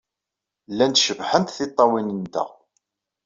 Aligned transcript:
Llant 0.71 1.01
cebḥent 1.05 1.55
tiṭṭawin-nteɣ. 1.57 2.49